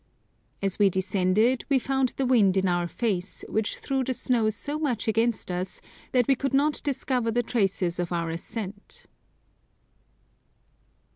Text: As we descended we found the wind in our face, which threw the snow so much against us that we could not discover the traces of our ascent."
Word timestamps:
As 0.63 0.79
we 0.79 0.89
descended 0.89 1.63
we 1.69 1.77
found 1.77 2.15
the 2.17 2.25
wind 2.25 2.57
in 2.57 2.67
our 2.67 2.87
face, 2.87 3.45
which 3.47 3.77
threw 3.77 4.03
the 4.03 4.15
snow 4.15 4.49
so 4.49 4.79
much 4.79 5.07
against 5.07 5.51
us 5.51 5.79
that 6.11 6.27
we 6.27 6.33
could 6.33 6.55
not 6.55 6.81
discover 6.83 7.29
the 7.29 7.43
traces 7.43 7.99
of 7.99 8.11
our 8.11 8.31
ascent." 8.31 9.05